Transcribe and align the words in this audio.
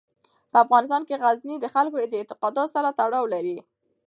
په 0.51 0.57
افغانستان 0.63 1.01
کې 1.07 1.19
غزني 1.23 1.55
د 1.59 1.65
خلکو 1.73 1.95
د 2.11 2.13
اعتقاداتو 2.19 2.71
سره 2.75 2.95
تړاو 2.99 3.25
لري. 3.33 3.57